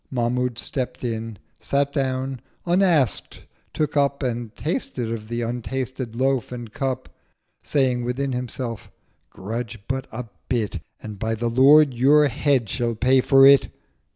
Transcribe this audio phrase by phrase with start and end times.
[0.09, 7.07] Mahmud stept in—sat down—unask'd took up And tasted of the untasted Loaf and Cup,
[7.61, 8.89] Saying within himself,
[9.29, 13.67] 'Grudge but a bit, 1060 And, by the Lord, your Head shall pay for it!'